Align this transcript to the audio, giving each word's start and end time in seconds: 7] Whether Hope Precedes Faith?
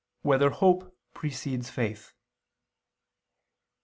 7] 0.23 0.29
Whether 0.29 0.49
Hope 0.49 0.95
Precedes 1.13 1.69
Faith? 1.69 2.13